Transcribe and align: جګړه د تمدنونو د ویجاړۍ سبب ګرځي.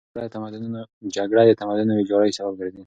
جګړه 1.15 1.41
د 1.49 1.51
تمدنونو 1.61 1.95
د 1.95 1.99
ویجاړۍ 1.99 2.31
سبب 2.37 2.53
ګرځي. 2.59 2.79